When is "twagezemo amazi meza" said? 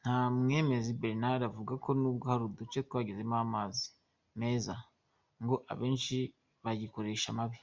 2.88-4.74